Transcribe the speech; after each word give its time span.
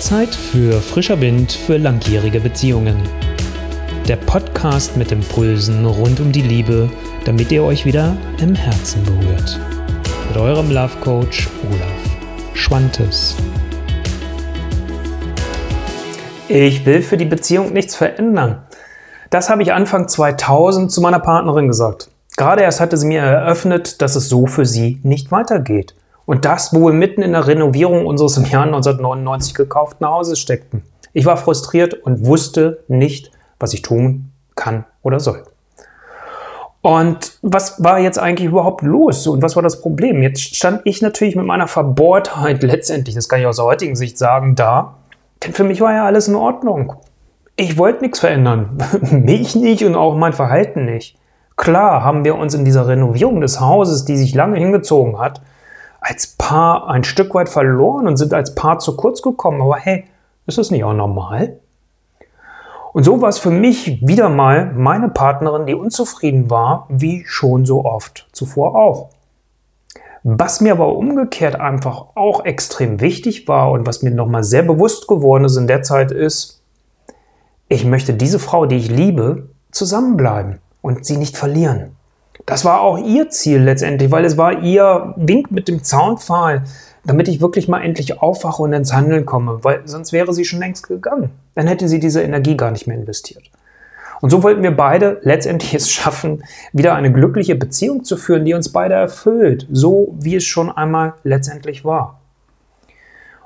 Zeit 0.00 0.34
für 0.34 0.80
frischer 0.80 1.20
Wind 1.20 1.52
für 1.52 1.76
langjährige 1.76 2.40
Beziehungen. 2.40 2.96
Der 4.08 4.16
Podcast 4.16 4.96
mit 4.96 5.12
Impulsen 5.12 5.84
rund 5.84 6.20
um 6.20 6.32
die 6.32 6.40
Liebe, 6.40 6.88
damit 7.26 7.52
ihr 7.52 7.62
euch 7.62 7.84
wieder 7.84 8.16
im 8.40 8.54
Herzen 8.54 9.04
berührt. 9.04 9.60
Mit 10.28 10.38
eurem 10.38 10.70
Love 10.70 10.96
Coach 11.02 11.48
Olaf 11.68 12.54
Schwantes. 12.54 13.36
Ich 16.48 16.86
will 16.86 17.02
für 17.02 17.18
die 17.18 17.26
Beziehung 17.26 17.74
nichts 17.74 17.94
verändern. 17.94 18.62
Das 19.28 19.50
habe 19.50 19.62
ich 19.62 19.74
Anfang 19.74 20.08
2000 20.08 20.90
zu 20.90 21.02
meiner 21.02 21.20
Partnerin 21.20 21.68
gesagt. 21.68 22.10
Gerade 22.38 22.62
erst 22.62 22.80
hatte 22.80 22.96
sie 22.96 23.06
mir 23.06 23.20
eröffnet, 23.20 24.00
dass 24.00 24.16
es 24.16 24.30
so 24.30 24.46
für 24.46 24.64
sie 24.64 24.98
nicht 25.02 25.30
weitergeht. 25.30 25.94
Und 26.30 26.44
das, 26.44 26.72
wo 26.72 26.86
wir 26.86 26.92
mitten 26.92 27.22
in 27.22 27.32
der 27.32 27.48
Renovierung 27.48 28.06
unseres 28.06 28.36
im 28.36 28.44
Jahr 28.44 28.62
1999 28.62 29.52
gekauften 29.52 30.06
Hauses 30.06 30.38
steckten. 30.38 30.84
Ich 31.12 31.26
war 31.26 31.36
frustriert 31.36 31.92
und 31.92 32.24
wusste 32.24 32.84
nicht, 32.86 33.32
was 33.58 33.74
ich 33.74 33.82
tun 33.82 34.30
kann 34.54 34.84
oder 35.02 35.18
soll. 35.18 35.42
Und 36.82 37.32
was 37.42 37.82
war 37.82 37.98
jetzt 37.98 38.20
eigentlich 38.20 38.46
überhaupt 38.46 38.82
los? 38.82 39.26
Und 39.26 39.42
was 39.42 39.56
war 39.56 39.64
das 39.64 39.80
Problem? 39.80 40.22
Jetzt 40.22 40.54
stand 40.54 40.82
ich 40.84 41.02
natürlich 41.02 41.34
mit 41.34 41.46
meiner 41.46 41.66
Verbohrtheit 41.66 42.62
letztendlich, 42.62 43.16
das 43.16 43.28
kann 43.28 43.40
ich 43.40 43.46
aus 43.46 43.56
der 43.56 43.64
heutigen 43.64 43.96
Sicht 43.96 44.16
sagen, 44.16 44.54
da. 44.54 44.98
Denn 45.42 45.52
für 45.52 45.64
mich 45.64 45.80
war 45.80 45.92
ja 45.92 46.04
alles 46.04 46.28
in 46.28 46.36
Ordnung. 46.36 46.92
Ich 47.56 47.76
wollte 47.76 48.04
nichts 48.04 48.20
verändern. 48.20 48.78
mich 49.10 49.56
nicht 49.56 49.84
und 49.84 49.96
auch 49.96 50.14
mein 50.14 50.32
Verhalten 50.32 50.84
nicht. 50.84 51.18
Klar 51.56 52.04
haben 52.04 52.22
wir 52.22 52.36
uns 52.36 52.54
in 52.54 52.64
dieser 52.64 52.86
Renovierung 52.86 53.40
des 53.40 53.58
Hauses, 53.58 54.04
die 54.04 54.16
sich 54.16 54.32
lange 54.32 54.60
hingezogen 54.60 55.18
hat, 55.18 55.40
als 56.10 56.26
Paar 56.26 56.88
ein 56.88 57.04
Stück 57.04 57.34
weit 57.34 57.48
verloren 57.48 58.08
und 58.08 58.16
sind 58.16 58.34
als 58.34 58.56
Paar 58.56 58.80
zu 58.80 58.96
kurz 58.96 59.22
gekommen. 59.22 59.62
Aber 59.62 59.76
hey, 59.76 60.06
ist 60.46 60.58
das 60.58 60.72
nicht 60.72 60.82
auch 60.82 60.92
normal? 60.92 61.60
Und 62.92 63.04
so 63.04 63.22
war 63.22 63.28
es 63.28 63.38
für 63.38 63.52
mich 63.52 64.04
wieder 64.04 64.28
mal 64.28 64.72
meine 64.74 65.08
Partnerin, 65.08 65.66
die 65.66 65.74
unzufrieden 65.74 66.50
war, 66.50 66.86
wie 66.88 67.24
schon 67.26 67.64
so 67.64 67.84
oft 67.84 68.28
zuvor 68.32 68.74
auch. 68.74 69.10
Was 70.24 70.60
mir 70.60 70.72
aber 70.72 70.96
umgekehrt 70.96 71.54
einfach 71.54 72.06
auch 72.16 72.44
extrem 72.44 73.00
wichtig 73.00 73.46
war 73.46 73.70
und 73.70 73.86
was 73.86 74.02
mir 74.02 74.10
nochmal 74.10 74.42
sehr 74.42 74.64
bewusst 74.64 75.06
geworden 75.06 75.44
ist 75.44 75.56
in 75.56 75.68
der 75.68 75.84
Zeit 75.84 76.10
ist, 76.10 76.60
ich 77.68 77.84
möchte 77.84 78.14
diese 78.14 78.40
Frau, 78.40 78.66
die 78.66 78.76
ich 78.76 78.90
liebe, 78.90 79.48
zusammenbleiben 79.70 80.58
und 80.82 81.06
sie 81.06 81.16
nicht 81.16 81.36
verlieren. 81.36 81.94
Das 82.50 82.64
war 82.64 82.80
auch 82.80 82.98
ihr 82.98 83.30
Ziel 83.30 83.62
letztendlich, 83.62 84.10
weil 84.10 84.24
es 84.24 84.36
war 84.36 84.60
ihr 84.64 85.14
Wink 85.16 85.52
mit 85.52 85.68
dem 85.68 85.84
Zaunpfahl, 85.84 86.64
damit 87.04 87.28
ich 87.28 87.40
wirklich 87.40 87.68
mal 87.68 87.80
endlich 87.80 88.20
aufwache 88.20 88.64
und 88.64 88.72
ins 88.72 88.92
Handeln 88.92 89.24
komme, 89.24 89.60
weil 89.62 89.82
sonst 89.84 90.12
wäre 90.12 90.32
sie 90.32 90.44
schon 90.44 90.58
längst 90.58 90.88
gegangen. 90.88 91.30
Dann 91.54 91.68
hätte 91.68 91.88
sie 91.88 92.00
diese 92.00 92.22
Energie 92.22 92.56
gar 92.56 92.72
nicht 92.72 92.88
mehr 92.88 92.96
investiert. 92.96 93.44
Und 94.20 94.30
so 94.30 94.42
wollten 94.42 94.64
wir 94.64 94.76
beide 94.76 95.20
letztendlich 95.22 95.74
es 95.76 95.92
schaffen, 95.92 96.42
wieder 96.72 96.96
eine 96.96 97.12
glückliche 97.12 97.54
Beziehung 97.54 98.02
zu 98.02 98.16
führen, 98.16 98.44
die 98.44 98.54
uns 98.54 98.70
beide 98.70 98.94
erfüllt, 98.94 99.68
so 99.70 100.16
wie 100.18 100.34
es 100.34 100.44
schon 100.44 100.72
einmal 100.72 101.14
letztendlich 101.22 101.84
war. 101.84 102.19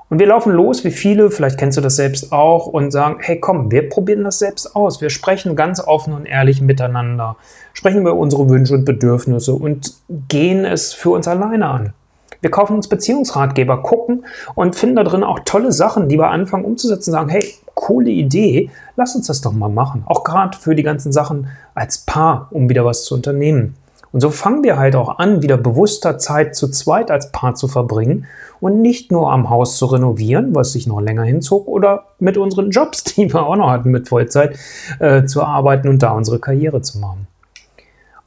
Und 0.09 0.19
wir 0.19 0.27
laufen 0.27 0.53
los, 0.53 0.83
wie 0.83 0.91
viele, 0.91 1.31
vielleicht 1.31 1.57
kennst 1.57 1.77
du 1.77 1.81
das 1.81 1.95
selbst 1.95 2.31
auch, 2.31 2.67
und 2.67 2.91
sagen, 2.91 3.17
hey 3.21 3.39
komm, 3.39 3.71
wir 3.71 3.89
probieren 3.89 4.23
das 4.23 4.39
selbst 4.39 4.75
aus. 4.75 5.01
Wir 5.01 5.09
sprechen 5.09 5.55
ganz 5.55 5.79
offen 5.79 6.13
und 6.13 6.25
ehrlich 6.25 6.61
miteinander, 6.61 7.37
sprechen 7.73 8.01
über 8.01 8.13
unsere 8.13 8.47
Wünsche 8.49 8.75
und 8.75 8.85
Bedürfnisse 8.85 9.53
und 9.53 9.93
gehen 10.29 10.63
es 10.63 10.93
für 10.93 11.09
uns 11.09 11.27
alleine 11.27 11.67
an. 11.67 11.93
Wir 12.41 12.51
kaufen 12.51 12.75
uns 12.75 12.87
Beziehungsratgeber, 12.87 13.81
gucken 13.81 14.25
und 14.53 14.75
finden 14.75 14.97
da 14.97 15.03
drin 15.03 15.23
auch 15.23 15.39
tolle 15.45 15.71
Sachen, 15.71 16.09
die 16.09 16.19
wir 16.19 16.29
anfangen 16.29 16.65
umzusetzen, 16.65 17.11
sagen, 17.11 17.29
hey, 17.29 17.43
coole 17.73 18.11
Idee, 18.11 18.69
lass 18.95 19.15
uns 19.15 19.27
das 19.27 19.41
doch 19.41 19.53
mal 19.53 19.69
machen. 19.69 20.03
Auch 20.05 20.23
gerade 20.23 20.55
für 20.55 20.75
die 20.75 20.83
ganzen 20.83 21.11
Sachen 21.11 21.47
als 21.73 21.99
Paar, 21.99 22.47
um 22.51 22.69
wieder 22.69 22.85
was 22.85 23.05
zu 23.05 23.15
unternehmen. 23.15 23.75
Und 24.15 24.21
so 24.21 24.29
fangen 24.29 24.63
wir 24.63 24.77
halt 24.77 24.95
auch 24.95 25.19
an, 25.19 25.41
wieder 25.41 25.57
bewusster 25.57 26.17
Zeit 26.17 26.55
zu 26.55 26.69
zweit 26.69 27.11
als 27.11 27.33
Paar 27.33 27.53
zu 27.53 27.67
verbringen 27.67 28.27
und 28.61 28.81
nicht 28.81 29.11
nur 29.11 29.29
am 29.29 29.49
Haus 29.49 29.75
zu 29.75 29.87
renovieren, 29.87 30.55
was 30.55 30.71
sich 30.71 30.87
noch 30.87 31.01
länger 31.01 31.23
hinzog, 31.23 31.67
oder 31.67 32.05
mit 32.19 32.37
unseren 32.37 32.69
Jobs, 32.69 33.03
die 33.03 33.33
wir 33.33 33.45
auch 33.45 33.57
noch 33.57 33.69
hatten, 33.69 33.91
mit 33.91 34.07
Vollzeit 34.07 34.57
äh, 34.99 35.25
zu 35.25 35.43
arbeiten 35.43 35.89
und 35.89 36.01
da 36.01 36.13
unsere 36.13 36.39
Karriere 36.39 36.79
zu 36.79 36.99
machen. 36.99 37.27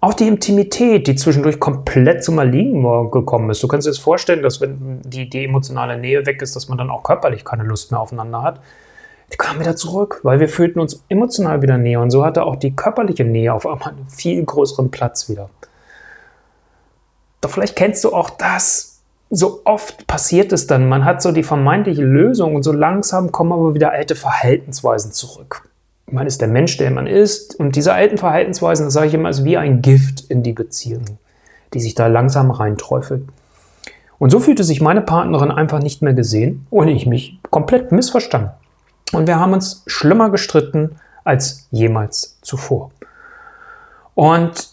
Auch 0.00 0.12
die 0.12 0.28
Intimität, 0.28 1.06
die 1.06 1.14
zwischendurch 1.14 1.58
komplett 1.58 2.22
zum 2.22 2.36
Erliegen 2.36 2.82
gekommen 3.10 3.48
ist. 3.48 3.62
Du 3.62 3.66
kannst 3.66 3.86
dir 3.86 3.90
das 3.90 3.98
vorstellen, 3.98 4.42
dass 4.42 4.60
wenn 4.60 5.00
die, 5.06 5.30
die 5.30 5.46
emotionale 5.46 5.96
Nähe 5.96 6.26
weg 6.26 6.42
ist, 6.42 6.54
dass 6.54 6.68
man 6.68 6.76
dann 6.76 6.90
auch 6.90 7.02
körperlich 7.02 7.46
keine 7.46 7.62
Lust 7.62 7.92
mehr 7.92 8.00
aufeinander 8.02 8.42
hat. 8.42 8.60
Die 9.32 9.38
kam 9.38 9.58
wieder 9.58 9.74
zurück, 9.74 10.20
weil 10.22 10.38
wir 10.38 10.50
fühlten 10.50 10.80
uns 10.80 11.02
emotional 11.08 11.62
wieder 11.62 11.78
näher 11.78 12.02
und 12.02 12.10
so 12.10 12.26
hatte 12.26 12.44
auch 12.44 12.56
die 12.56 12.76
körperliche 12.76 13.24
Nähe 13.24 13.54
auf 13.54 13.66
einmal 13.66 13.88
einen 13.88 14.06
viel 14.10 14.44
größeren 14.44 14.90
Platz 14.90 15.30
wieder. 15.30 15.48
Doch 17.40 17.50
vielleicht 17.50 17.76
kennst 17.76 18.04
du 18.04 18.12
auch 18.12 18.30
das, 18.30 18.98
so 19.30 19.60
oft 19.64 20.06
passiert 20.06 20.52
es 20.52 20.66
dann, 20.66 20.88
man 20.88 21.04
hat 21.04 21.22
so 21.22 21.32
die 21.32 21.42
vermeintliche 21.42 22.02
Lösung 22.02 22.54
und 22.54 22.62
so 22.62 22.72
langsam 22.72 23.30
kommen 23.30 23.52
aber 23.52 23.74
wieder 23.74 23.92
alte 23.92 24.14
Verhaltensweisen 24.14 25.12
zurück. 25.12 25.68
Man 26.10 26.26
ist 26.26 26.40
der 26.40 26.48
Mensch, 26.48 26.78
der 26.78 26.90
man 26.90 27.06
ist 27.06 27.54
und 27.56 27.76
diese 27.76 27.92
alten 27.92 28.16
Verhaltensweisen, 28.16 28.86
das 28.86 28.94
sage 28.94 29.08
ich 29.08 29.14
immer, 29.14 29.28
ist 29.28 29.44
wie 29.44 29.58
ein 29.58 29.82
Gift 29.82 30.24
in 30.30 30.42
die 30.42 30.54
Beziehung, 30.54 31.04
die 31.74 31.80
sich 31.80 31.94
da 31.94 32.06
langsam 32.06 32.50
reinträufelt. 32.50 33.24
Und 34.18 34.30
so 34.30 34.40
fühlte 34.40 34.64
sich 34.64 34.80
meine 34.80 35.02
Partnerin 35.02 35.50
einfach 35.50 35.80
nicht 35.80 36.00
mehr 36.00 36.14
gesehen 36.14 36.66
und 36.70 36.88
ich 36.88 37.06
mich 37.06 37.38
komplett 37.50 37.92
missverstanden. 37.92 38.50
Und 39.12 39.26
wir 39.26 39.38
haben 39.38 39.52
uns 39.52 39.84
schlimmer 39.86 40.30
gestritten 40.30 40.96
als 41.24 41.68
jemals 41.70 42.38
zuvor. 42.40 42.90
Und 44.14 44.70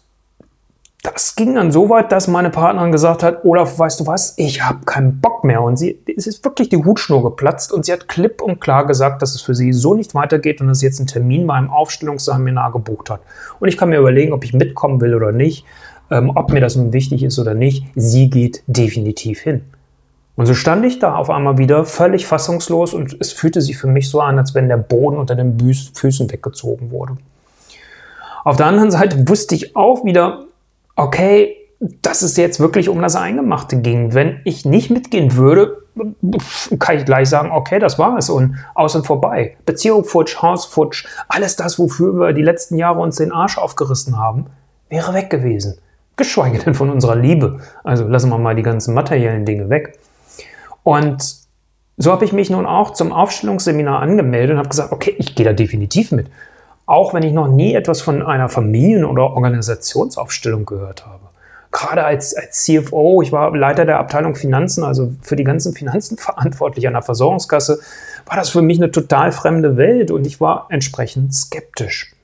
das 1.05 1.35
ging 1.35 1.55
dann 1.55 1.71
so 1.71 1.89
weit, 1.89 2.11
dass 2.11 2.27
meine 2.27 2.49
Partnerin 2.49 2.91
gesagt 2.91 3.21
hat, 3.21 3.45
Olaf, 3.45 3.77
weißt 3.77 3.99
du 3.99 4.07
was, 4.07 4.33
ich 4.37 4.63
habe 4.63 4.85
keinen 4.85 5.21
Bock 5.21 5.43
mehr. 5.43 5.61
Und 5.61 5.77
sie, 5.77 5.99
es 6.17 6.25
ist 6.25 6.43
wirklich 6.43 6.69
die 6.69 6.83
Hutschnur 6.83 7.23
geplatzt 7.23 7.71
und 7.71 7.85
sie 7.85 7.93
hat 7.93 8.07
klipp 8.07 8.41
und 8.41 8.59
klar 8.59 8.87
gesagt, 8.87 9.21
dass 9.21 9.35
es 9.35 9.41
für 9.41 9.53
sie 9.53 9.71
so 9.71 9.93
nicht 9.93 10.15
weitergeht 10.15 10.61
und 10.61 10.67
dass 10.67 10.79
sie 10.79 10.87
jetzt 10.87 10.99
einen 10.99 11.07
Termin 11.07 11.45
bei 11.45 11.53
einem 11.53 11.69
Aufstellungsseminar 11.69 12.71
gebucht 12.71 13.09
hat. 13.09 13.21
Und 13.59 13.67
ich 13.67 13.77
kann 13.77 13.89
mir 13.89 13.99
überlegen, 13.99 14.33
ob 14.33 14.43
ich 14.43 14.53
mitkommen 14.53 14.99
will 14.99 15.13
oder 15.13 15.31
nicht, 15.31 15.65
ähm, 16.09 16.31
ob 16.33 16.51
mir 16.51 16.61
das 16.61 16.75
nun 16.75 16.91
wichtig 16.91 17.23
ist 17.23 17.37
oder 17.37 17.53
nicht. 17.53 17.85
Sie 17.95 18.29
geht 18.29 18.63
definitiv 18.67 19.41
hin. 19.41 19.61
Und 20.35 20.47
so 20.47 20.53
stand 20.53 20.85
ich 20.85 20.99
da 20.99 21.15
auf 21.15 21.29
einmal 21.29 21.57
wieder 21.57 21.85
völlig 21.85 22.25
fassungslos 22.25 22.93
und 22.93 23.15
es 23.19 23.31
fühlte 23.31 23.61
sich 23.61 23.77
für 23.77 23.87
mich 23.87 24.09
so 24.09 24.21
an, 24.21 24.37
als 24.37 24.53
wenn 24.53 24.67
der 24.67 24.77
Boden 24.77 25.17
unter 25.17 25.35
den 25.35 25.57
Füßen 25.93 26.31
weggezogen 26.31 26.91
wurde. 26.91 27.17
Auf 28.43 28.57
der 28.57 28.65
anderen 28.65 28.91
Seite 28.91 29.27
wusste 29.27 29.55
ich 29.55 29.75
auch 29.75 30.03
wieder, 30.03 30.44
okay, 30.95 31.55
dass 31.79 32.21
es 32.21 32.37
jetzt 32.37 32.59
wirklich 32.59 32.89
um 32.89 33.01
das 33.01 33.15
Eingemachte 33.15 33.77
ging. 33.77 34.13
Wenn 34.13 34.39
ich 34.45 34.65
nicht 34.65 34.89
mitgehen 34.89 35.35
würde, 35.35 35.83
kann 36.79 36.97
ich 36.97 37.05
gleich 37.05 37.29
sagen, 37.29 37.51
okay, 37.51 37.79
das 37.79 37.99
war 37.99 38.17
es 38.17 38.29
und 38.29 38.57
aus 38.73 38.95
und 38.95 39.05
vorbei. 39.05 39.55
Beziehung 39.65 40.03
futsch, 40.03 40.41
Haus 40.41 40.65
futsch, 40.65 41.05
alles 41.27 41.55
das, 41.55 41.79
wofür 41.79 42.13
wir 42.13 42.33
die 42.33 42.41
letzten 42.41 42.77
Jahre 42.77 42.99
uns 42.99 43.17
den 43.17 43.31
Arsch 43.31 43.57
aufgerissen 43.57 44.17
haben, 44.17 44.47
wäre 44.89 45.13
weg 45.13 45.29
gewesen. 45.29 45.77
Geschweige 46.17 46.59
denn 46.59 46.73
von 46.73 46.89
unserer 46.89 47.15
Liebe. 47.15 47.59
Also 47.83 48.07
lassen 48.07 48.29
wir 48.29 48.37
mal 48.37 48.55
die 48.55 48.63
ganzen 48.63 48.93
materiellen 48.93 49.45
Dinge 49.45 49.69
weg. 49.69 49.99
Und 50.83 51.45
so 51.97 52.11
habe 52.11 52.25
ich 52.25 52.33
mich 52.33 52.49
nun 52.49 52.65
auch 52.65 52.91
zum 52.91 53.11
Aufstellungsseminar 53.11 54.01
angemeldet 54.01 54.51
und 54.51 54.57
habe 54.57 54.69
gesagt, 54.69 54.91
okay, 54.91 55.15
ich 55.17 55.35
gehe 55.35 55.45
da 55.45 55.53
definitiv 55.53 56.11
mit 56.11 56.27
auch 56.85 57.13
wenn 57.13 57.23
ich 57.23 57.33
noch 57.33 57.47
nie 57.47 57.73
etwas 57.73 58.01
von 58.01 58.21
einer 58.21 58.49
Familien- 58.49 59.05
oder 59.05 59.31
Organisationsaufstellung 59.31 60.65
gehört 60.65 61.05
habe. 61.05 61.25
Gerade 61.71 62.05
als, 62.05 62.33
als 62.35 62.63
CFO, 62.63 63.21
ich 63.21 63.31
war 63.31 63.55
Leiter 63.55 63.85
der 63.85 63.99
Abteilung 63.99 64.35
Finanzen, 64.35 64.83
also 64.83 65.11
für 65.21 65.35
die 65.35 65.43
ganzen 65.43 65.73
Finanzen 65.73 66.17
verantwortlich 66.19 66.87
an 66.87 66.93
der 66.93 67.01
Versorgungskasse, 67.01 67.79
war 68.25 68.37
das 68.37 68.49
für 68.49 68.61
mich 68.61 68.77
eine 68.77 68.91
total 68.91 69.31
fremde 69.31 69.77
Welt 69.77 70.11
und 70.11 70.25
ich 70.25 70.39
war 70.39 70.67
entsprechend 70.69 71.33
skeptisch. 71.33 72.15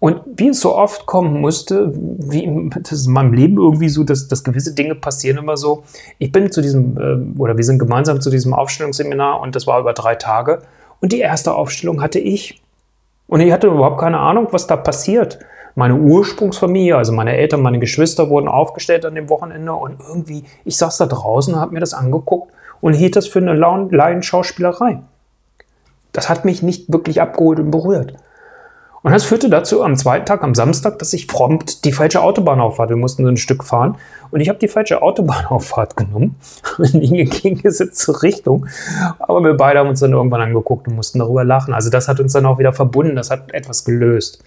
Und 0.00 0.20
wie 0.36 0.48
es 0.48 0.60
so 0.60 0.76
oft 0.76 1.06
kommen 1.06 1.40
musste, 1.40 1.92
wie 1.94 2.70
das 2.82 2.92
ist 2.92 3.06
in 3.06 3.12
meinem 3.12 3.32
Leben 3.32 3.56
irgendwie 3.56 3.88
so, 3.88 4.04
dass, 4.04 4.28
dass 4.28 4.44
gewisse 4.44 4.74
Dinge 4.74 4.94
passieren 4.94 5.38
immer 5.38 5.56
so. 5.56 5.84
Ich 6.18 6.30
bin 6.30 6.52
zu 6.52 6.60
diesem, 6.60 6.96
äh, 6.98 7.40
oder 7.40 7.56
wir 7.56 7.64
sind 7.64 7.78
gemeinsam 7.78 8.20
zu 8.20 8.30
diesem 8.30 8.54
Aufstellungsseminar 8.54 9.40
und 9.40 9.56
das 9.56 9.66
war 9.66 9.80
über 9.80 9.92
drei 9.92 10.14
Tage. 10.14 10.62
Und 11.00 11.12
die 11.12 11.20
erste 11.20 11.54
Aufstellung 11.54 12.02
hatte 12.02 12.18
ich. 12.18 12.60
Und 13.28 13.40
ich 13.40 13.52
hatte 13.52 13.68
überhaupt 13.68 14.00
keine 14.00 14.18
Ahnung, 14.18 14.48
was 14.50 14.66
da 14.66 14.76
passiert. 14.76 15.38
Meine 15.76 15.94
Ursprungsfamilie, 15.94 16.96
also 16.96 17.12
meine 17.12 17.36
Eltern, 17.36 17.62
meine 17.62 17.78
Geschwister 17.78 18.30
wurden 18.30 18.48
aufgestellt 18.48 19.04
an 19.04 19.14
dem 19.14 19.28
Wochenende 19.28 19.72
und 19.72 20.00
irgendwie, 20.00 20.42
ich 20.64 20.76
saß 20.76 20.96
da 20.96 21.06
draußen 21.06 21.54
habe 21.54 21.72
mir 21.72 21.80
das 21.80 21.94
angeguckt 21.94 22.52
und 22.80 22.94
hielt 22.94 23.14
das 23.14 23.28
für 23.28 23.38
eine 23.38 23.54
Laienschauspielerei. 23.54 25.02
Das 26.12 26.28
hat 26.28 26.44
mich 26.44 26.62
nicht 26.62 26.92
wirklich 26.92 27.20
abgeholt 27.20 27.60
und 27.60 27.70
berührt. 27.70 28.14
Und 29.02 29.12
das 29.12 29.24
führte 29.24 29.48
dazu 29.48 29.82
am 29.82 29.96
zweiten 29.96 30.26
Tag, 30.26 30.42
am 30.42 30.54
Samstag, 30.54 30.98
dass 30.98 31.12
ich 31.12 31.28
prompt 31.28 31.84
die 31.84 31.92
falsche 31.92 32.20
Autobahnauffahrt, 32.20 32.90
wir 32.90 32.96
mussten 32.96 33.22
so 33.22 33.28
ein 33.28 33.36
Stück 33.36 33.62
fahren, 33.64 33.96
und 34.30 34.40
ich 34.40 34.48
habe 34.48 34.58
die 34.58 34.68
falsche 34.68 35.02
Autobahnauffahrt 35.02 35.96
genommen 35.96 36.36
in 36.78 37.00
die 37.00 37.20
entgegengesetzte 37.20 38.22
Richtung. 38.22 38.66
Aber 39.18 39.42
wir 39.42 39.54
beide 39.54 39.78
haben 39.78 39.88
uns 39.88 40.00
dann 40.00 40.12
irgendwann 40.12 40.40
angeguckt 40.40 40.88
und 40.88 40.96
mussten 40.96 41.18
darüber 41.18 41.44
lachen. 41.44 41.72
Also 41.72 41.90
das 41.90 42.08
hat 42.08 42.20
uns 42.20 42.32
dann 42.32 42.44
auch 42.44 42.58
wieder 42.58 42.72
verbunden, 42.72 43.16
das 43.16 43.30
hat 43.30 43.52
etwas 43.54 43.84
gelöst. 43.84 44.42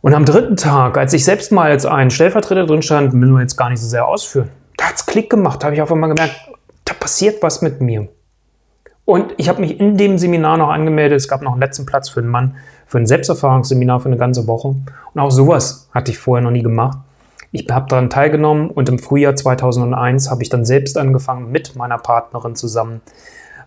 Und 0.00 0.14
am 0.14 0.24
dritten 0.24 0.56
Tag, 0.56 0.96
als 0.96 1.12
ich 1.12 1.24
selbst 1.24 1.52
mal 1.52 1.70
als 1.70 1.84
ein 1.84 2.10
Stellvertreter 2.10 2.66
drin 2.66 2.82
stand, 2.82 3.14
müssen 3.14 3.32
wir 3.32 3.40
jetzt 3.40 3.56
gar 3.56 3.68
nicht 3.68 3.80
so 3.80 3.88
sehr 3.88 4.06
ausführen, 4.06 4.50
da 4.76 4.86
hat 4.86 4.96
es 4.96 5.06
Klick 5.06 5.28
gemacht, 5.28 5.64
habe 5.64 5.74
ich 5.74 5.82
auf 5.82 5.92
einmal 5.92 6.08
gemerkt, 6.08 6.36
da 6.84 6.94
passiert 6.94 7.42
was 7.42 7.62
mit 7.62 7.80
mir. 7.80 8.08
Und 9.08 9.32
ich 9.38 9.48
habe 9.48 9.62
mich 9.62 9.80
in 9.80 9.96
dem 9.96 10.18
Seminar 10.18 10.58
noch 10.58 10.68
angemeldet, 10.68 11.16
es 11.16 11.28
gab 11.28 11.40
noch 11.40 11.52
einen 11.52 11.62
letzten 11.62 11.86
Platz 11.86 12.10
für 12.10 12.20
einen 12.20 12.28
Mann, 12.28 12.56
für 12.86 12.98
ein 12.98 13.06
Selbsterfahrungsseminar 13.06 14.00
für 14.00 14.08
eine 14.10 14.18
ganze 14.18 14.46
Woche. 14.46 14.68
Und 14.68 15.18
auch 15.18 15.30
sowas 15.30 15.88
hatte 15.94 16.10
ich 16.10 16.18
vorher 16.18 16.44
noch 16.44 16.50
nie 16.50 16.62
gemacht. 16.62 16.98
Ich 17.50 17.66
habe 17.70 17.88
daran 17.88 18.10
teilgenommen 18.10 18.68
und 18.68 18.90
im 18.90 18.98
Frühjahr 18.98 19.34
2001 19.34 20.30
habe 20.30 20.42
ich 20.42 20.50
dann 20.50 20.66
selbst 20.66 20.98
angefangen, 20.98 21.50
mit 21.50 21.74
meiner 21.74 21.96
Partnerin 21.96 22.54
zusammen 22.54 23.00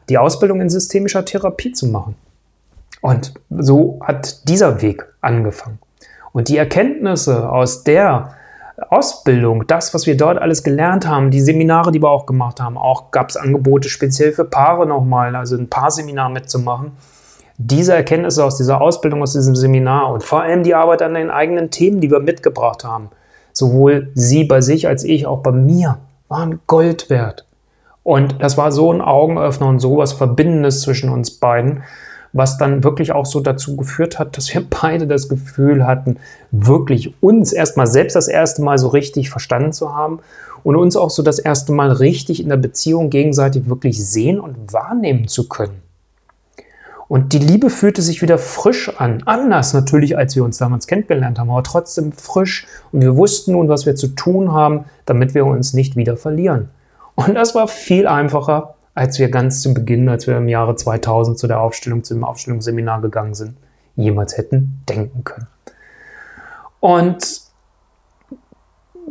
die 0.09 0.19
Ausbildung 0.19 0.61
in 0.61 0.69
systemischer 0.69 1.25
Therapie 1.25 1.71
zu 1.71 1.87
machen. 1.87 2.13
Und 3.01 3.33
so 3.49 3.99
hat 4.03 4.47
dieser 4.47 4.83
Weg 4.83 5.07
angefangen. 5.21 5.79
Und 6.33 6.49
die 6.49 6.57
Erkenntnisse 6.57 7.49
aus 7.49 7.83
der 7.83 8.35
Ausbildung, 8.89 9.67
das, 9.67 9.93
was 9.93 10.05
wir 10.05 10.17
dort 10.17 10.37
alles 10.39 10.63
gelernt 10.63 11.07
haben, 11.07 11.31
die 11.31 11.41
Seminare, 11.41 11.91
die 11.91 12.01
wir 12.01 12.09
auch 12.09 12.25
gemacht 12.25 12.59
haben, 12.59 12.77
auch 12.77 13.11
gab 13.11 13.29
es 13.29 13.37
Angebote 13.37 13.89
speziell 13.89 14.31
für 14.31 14.45
Paare 14.45 14.85
nochmal, 14.85 15.35
also 15.35 15.55
ein 15.55 15.69
Paarseminar 15.69 16.29
mitzumachen. 16.29 16.91
Diese 17.57 17.93
Erkenntnisse 17.93 18.43
aus 18.43 18.57
dieser 18.57 18.81
Ausbildung, 18.81 19.21
aus 19.21 19.33
diesem 19.33 19.55
Seminar 19.55 20.11
und 20.11 20.23
vor 20.23 20.41
allem 20.41 20.63
die 20.63 20.73
Arbeit 20.73 21.01
an 21.01 21.13
den 21.13 21.29
eigenen 21.29 21.69
Themen, 21.69 22.01
die 22.01 22.09
wir 22.09 22.19
mitgebracht 22.19 22.83
haben, 22.83 23.09
sowohl 23.53 24.11
sie 24.15 24.45
bei 24.45 24.61
sich 24.61 24.87
als 24.87 25.03
ich 25.03 25.27
auch 25.27 25.39
bei 25.39 25.51
mir, 25.51 25.99
waren 26.27 26.59
Gold 26.65 27.09
wert. 27.09 27.45
Und 28.03 28.41
das 28.41 28.57
war 28.57 28.71
so 28.71 28.91
ein 28.91 29.01
Augenöffner 29.01 29.67
und 29.67 29.79
so 29.79 29.97
was 29.97 30.13
Verbindendes 30.13 30.81
zwischen 30.81 31.09
uns 31.09 31.31
beiden, 31.31 31.83
was 32.33 32.57
dann 32.57 32.83
wirklich 32.83 33.11
auch 33.11 33.25
so 33.25 33.39
dazu 33.39 33.75
geführt 33.75 34.19
hat, 34.19 34.37
dass 34.37 34.53
wir 34.53 34.63
beide 34.81 35.07
das 35.07 35.29
Gefühl 35.29 35.85
hatten, 35.85 36.17
wirklich 36.51 37.13
uns 37.21 37.53
erstmal 37.53 37.87
selbst 37.87 38.15
das 38.15 38.27
erste 38.27 38.61
Mal 38.61 38.77
so 38.77 38.87
richtig 38.87 39.29
verstanden 39.29 39.73
zu 39.73 39.95
haben 39.95 40.19
und 40.63 40.75
uns 40.75 40.95
auch 40.95 41.09
so 41.09 41.23
das 41.23 41.39
erste 41.39 41.71
Mal 41.71 41.91
richtig 41.91 42.41
in 42.41 42.49
der 42.49 42.57
Beziehung 42.57 43.09
gegenseitig 43.09 43.67
wirklich 43.67 44.05
sehen 44.05 44.39
und 44.39 44.73
wahrnehmen 44.73 45.27
zu 45.27 45.47
können. 45.47 45.81
Und 47.07 47.33
die 47.33 47.39
Liebe 47.39 47.69
fühlte 47.69 48.01
sich 48.01 48.21
wieder 48.21 48.37
frisch 48.37 48.89
an. 48.97 49.23
Anders 49.25 49.73
natürlich, 49.73 50.17
als 50.17 50.37
wir 50.37 50.45
uns 50.45 50.59
damals 50.59 50.87
kennengelernt 50.87 51.39
haben, 51.39 51.49
aber 51.49 51.61
trotzdem 51.61 52.13
frisch. 52.13 52.67
Und 52.93 53.01
wir 53.01 53.17
wussten 53.17 53.51
nun, 53.51 53.67
was 53.67 53.85
wir 53.85 53.95
zu 53.97 54.07
tun 54.07 54.53
haben, 54.53 54.85
damit 55.05 55.33
wir 55.33 55.45
uns 55.45 55.73
nicht 55.73 55.97
wieder 55.97 56.15
verlieren. 56.15 56.69
Und 57.15 57.35
das 57.35 57.53
war 57.53 57.67
viel 57.67 58.07
einfacher, 58.07 58.75
als 58.93 59.19
wir 59.19 59.29
ganz 59.29 59.61
zu 59.61 59.73
Beginn, 59.73 60.09
als 60.09 60.27
wir 60.27 60.37
im 60.37 60.47
Jahre 60.47 60.75
2000 60.75 61.37
zu 61.37 61.47
der 61.47 61.61
Aufstellung, 61.61 62.03
zu 62.03 62.13
dem 62.13 62.23
Aufstellungsseminar 62.23 63.01
gegangen 63.01 63.33
sind, 63.33 63.57
jemals 63.95 64.37
hätten 64.37 64.83
denken 64.87 65.23
können. 65.23 65.47
Und 66.79 67.41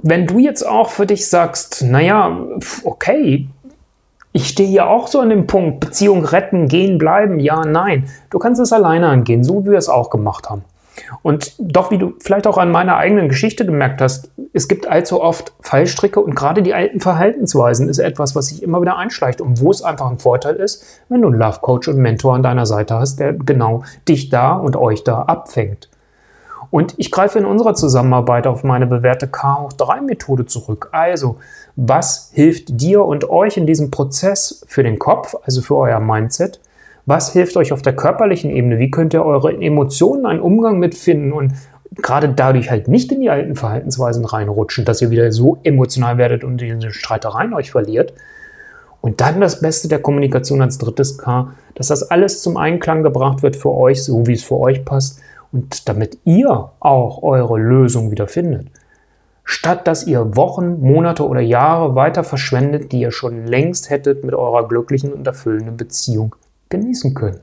wenn 0.02 0.26
du 0.26 0.38
jetzt 0.38 0.66
auch 0.66 0.90
für 0.90 1.06
dich 1.06 1.28
sagst, 1.28 1.82
naja, 1.82 2.38
okay, 2.84 3.48
ich 4.32 4.48
stehe 4.48 4.68
hier 4.68 4.88
auch 4.88 5.08
so 5.08 5.20
an 5.20 5.30
dem 5.30 5.46
Punkt, 5.46 5.80
Beziehung 5.80 6.24
retten, 6.24 6.68
gehen, 6.68 6.98
bleiben, 6.98 7.40
ja, 7.40 7.64
nein. 7.64 8.08
Du 8.30 8.38
kannst 8.38 8.60
es 8.60 8.72
alleine 8.72 9.08
angehen, 9.08 9.42
so 9.42 9.64
wie 9.64 9.70
wir 9.70 9.78
es 9.78 9.88
auch 9.88 10.10
gemacht 10.10 10.48
haben. 10.48 10.64
Und 11.22 11.54
doch, 11.58 11.90
wie 11.90 11.98
du 11.98 12.14
vielleicht 12.20 12.46
auch 12.46 12.58
an 12.58 12.70
meiner 12.70 12.96
eigenen 12.96 13.28
Geschichte 13.28 13.64
gemerkt 13.64 14.00
hast, 14.00 14.30
es 14.52 14.68
gibt 14.68 14.86
allzu 14.86 15.20
oft 15.20 15.52
Fallstricke 15.60 16.20
und 16.20 16.34
gerade 16.34 16.62
die 16.62 16.74
alten 16.74 17.00
Verhaltensweisen 17.00 17.88
ist 17.88 17.98
etwas, 17.98 18.34
was 18.34 18.46
sich 18.46 18.62
immer 18.62 18.80
wieder 18.80 18.96
einschleicht 18.96 19.40
und 19.40 19.60
wo 19.60 19.70
es 19.70 19.82
einfach 19.82 20.10
ein 20.10 20.18
Vorteil 20.18 20.56
ist, 20.56 20.84
wenn 21.08 21.22
du 21.22 21.28
einen 21.28 21.38
Love 21.38 21.60
Coach 21.60 21.88
und 21.88 21.98
Mentor 21.98 22.34
an 22.34 22.42
deiner 22.42 22.66
Seite 22.66 22.94
hast, 22.94 23.20
der 23.20 23.32
genau 23.32 23.84
dich 24.08 24.28
da 24.28 24.54
und 24.54 24.76
euch 24.76 25.04
da 25.04 25.22
abfängt. 25.22 25.88
Und 26.70 26.94
ich 26.98 27.10
greife 27.10 27.38
in 27.38 27.44
unserer 27.44 27.74
Zusammenarbeit 27.74 28.46
auf 28.46 28.62
meine 28.62 28.86
bewährte 28.86 29.26
K 29.26 29.60
hoch 29.60 29.72
3 29.72 30.02
Methode 30.02 30.46
zurück. 30.46 30.88
Also, 30.92 31.38
was 31.74 32.30
hilft 32.32 32.80
dir 32.80 33.04
und 33.04 33.28
euch 33.28 33.56
in 33.56 33.66
diesem 33.66 33.90
Prozess 33.90 34.64
für 34.68 34.82
den 34.82 34.98
Kopf, 34.98 35.34
also 35.42 35.62
für 35.62 35.76
euer 35.76 36.00
Mindset? 36.00 36.60
Was 37.10 37.32
hilft 37.32 37.56
euch 37.56 37.72
auf 37.72 37.82
der 37.82 37.96
körperlichen 37.96 38.52
Ebene? 38.52 38.78
Wie 38.78 38.92
könnt 38.92 39.14
ihr 39.14 39.24
eure 39.24 39.52
Emotionen 39.60 40.26
einen 40.26 40.38
Umgang 40.38 40.78
mitfinden 40.78 41.32
und 41.32 41.54
gerade 41.96 42.28
dadurch 42.28 42.70
halt 42.70 42.86
nicht 42.86 43.10
in 43.10 43.20
die 43.20 43.30
alten 43.30 43.56
Verhaltensweisen 43.56 44.24
reinrutschen, 44.24 44.84
dass 44.84 45.02
ihr 45.02 45.10
wieder 45.10 45.32
so 45.32 45.58
emotional 45.64 46.18
werdet 46.18 46.44
und 46.44 46.62
in 46.62 46.78
den 46.78 46.92
Streitereien 46.92 47.52
euch 47.52 47.72
verliert. 47.72 48.12
Und 49.00 49.20
dann 49.20 49.40
das 49.40 49.60
Beste 49.60 49.88
der 49.88 49.98
Kommunikation 49.98 50.62
als 50.62 50.78
drittes 50.78 51.18
K, 51.18 51.52
dass 51.74 51.88
das 51.88 52.12
alles 52.12 52.42
zum 52.42 52.56
Einklang 52.56 53.02
gebracht 53.02 53.42
wird 53.42 53.56
für 53.56 53.72
euch, 53.72 54.04
so 54.04 54.28
wie 54.28 54.34
es 54.34 54.44
für 54.44 54.60
euch 54.60 54.84
passt 54.84 55.20
und 55.50 55.88
damit 55.88 56.18
ihr 56.24 56.70
auch 56.78 57.24
eure 57.24 57.58
Lösung 57.58 58.12
wieder 58.12 58.28
findet. 58.28 58.68
Statt 59.42 59.88
dass 59.88 60.06
ihr 60.06 60.36
Wochen, 60.36 60.78
Monate 60.80 61.26
oder 61.26 61.40
Jahre 61.40 61.96
weiter 61.96 62.22
verschwendet, 62.22 62.92
die 62.92 63.00
ihr 63.00 63.10
schon 63.10 63.48
längst 63.48 63.90
hättet 63.90 64.22
mit 64.22 64.36
eurer 64.36 64.68
glücklichen 64.68 65.12
und 65.12 65.26
erfüllenden 65.26 65.76
Beziehung 65.76 66.36
genießen 66.70 67.14
können. 67.14 67.40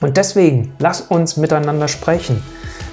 Und 0.00 0.16
deswegen, 0.16 0.72
lass 0.78 1.02
uns 1.02 1.36
miteinander 1.36 1.88
sprechen. 1.88 2.42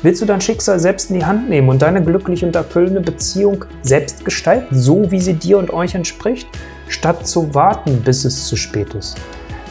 Willst 0.04 0.22
du 0.22 0.26
dein 0.26 0.42
Schicksal 0.42 0.80
selbst 0.80 1.10
in 1.10 1.20
die 1.20 1.26
Hand 1.26 1.50
nehmen 1.50 1.70
und 1.70 1.82
deine 1.82 2.04
glückliche 2.04 2.46
und 2.46 2.56
erfüllende 2.56 3.02
Beziehung 3.02 3.66
selbst 3.82 4.26
gestalten, 4.26 4.76
so 4.76 5.12
wie 5.12 5.22
sie 5.22 5.34
dir 5.34 5.58
und 5.58 5.72
euch 5.72 5.96
entspricht, 5.96 6.48
statt 6.88 7.28
zu 7.28 7.54
warten, 7.54 8.02
bis 8.02 8.26
es 8.26 8.48
zu 8.48 8.56
spät 8.56 8.94
ist? 8.94 9.18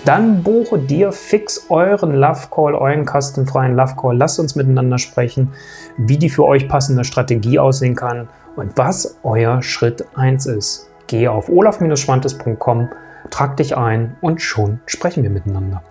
Dann 0.04 0.42
buche 0.42 0.78
dir 0.78 1.12
fix 1.12 1.66
euren 1.68 2.14
Love 2.14 2.48
Call, 2.50 2.74
euren 2.74 3.04
kostenfreien 3.04 3.76
Love 3.76 3.96
Call. 3.96 4.16
Lass 4.16 4.38
uns 4.38 4.54
miteinander 4.56 4.98
sprechen, 4.98 5.52
wie 5.98 6.16
die 6.16 6.30
für 6.30 6.44
euch 6.44 6.68
passende 6.68 7.04
Strategie 7.04 7.58
aussehen 7.58 7.96
kann 7.96 8.28
und 8.56 8.76
was 8.76 9.18
euer 9.22 9.62
Schritt 9.62 10.04
1 10.14 10.46
ist. 10.46 10.88
Gehe 11.06 11.30
auf 11.30 11.48
olaf-schwantes.com, 11.48 12.88
trag 13.30 13.56
dich 13.56 13.76
ein 13.76 14.16
und 14.20 14.42
schon 14.42 14.80
sprechen 14.86 15.22
wir 15.22 15.30
miteinander. 15.30 15.82